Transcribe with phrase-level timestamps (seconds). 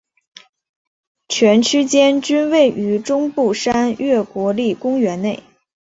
[1.27, 5.43] 全区间均位于中部山岳国立公园内。